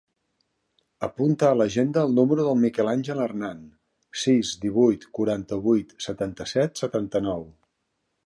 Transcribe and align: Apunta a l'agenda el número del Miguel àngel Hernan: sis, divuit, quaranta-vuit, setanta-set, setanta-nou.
Apunta 1.07 1.49
a 1.49 1.57
l'agenda 1.57 2.05
el 2.09 2.15
número 2.19 2.45
del 2.47 2.57
Miguel 2.63 2.89
àngel 2.93 3.21
Hernan: 3.25 3.61
sis, 4.23 4.53
divuit, 4.65 5.07
quaranta-vuit, 5.19 5.95
setanta-set, 6.09 6.83
setanta-nou. 6.85 7.47